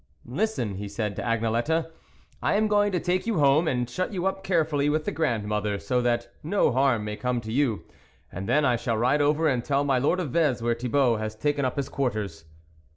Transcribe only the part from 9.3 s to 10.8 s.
and tell my lord of Vez where